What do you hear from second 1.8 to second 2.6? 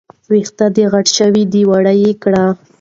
يې کړه